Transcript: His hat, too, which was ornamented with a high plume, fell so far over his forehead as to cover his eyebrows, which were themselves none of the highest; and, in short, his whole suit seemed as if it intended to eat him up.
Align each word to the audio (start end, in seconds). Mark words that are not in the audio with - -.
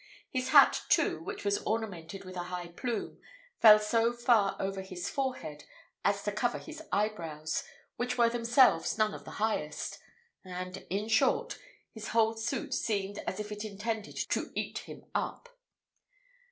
His 0.31 0.49
hat, 0.49 0.81
too, 0.89 1.21
which 1.21 1.45
was 1.45 1.59
ornamented 1.59 2.25
with 2.25 2.35
a 2.35 2.45
high 2.45 2.69
plume, 2.69 3.19
fell 3.59 3.77
so 3.77 4.11
far 4.11 4.55
over 4.59 4.81
his 4.81 5.07
forehead 5.11 5.65
as 6.03 6.23
to 6.23 6.31
cover 6.31 6.57
his 6.57 6.81
eyebrows, 6.91 7.63
which 7.97 8.17
were 8.17 8.27
themselves 8.27 8.97
none 8.97 9.13
of 9.13 9.25
the 9.25 9.31
highest; 9.37 9.99
and, 10.43 10.77
in 10.89 11.07
short, 11.07 11.59
his 11.93 12.07
whole 12.07 12.33
suit 12.33 12.73
seemed 12.73 13.19
as 13.27 13.39
if 13.39 13.51
it 13.51 13.63
intended 13.63 14.15
to 14.31 14.51
eat 14.55 14.79
him 14.79 15.05
up. 15.13 15.49